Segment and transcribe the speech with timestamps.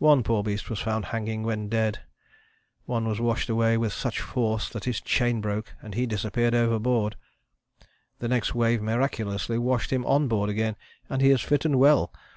[0.00, 2.00] One poor beast was found hanging when dead;
[2.86, 7.14] one was washed away with such force that his chain broke and he disappeared overboard;
[8.18, 10.74] the next wave miraculously washed him on board again
[11.08, 12.12] and he is fit and well.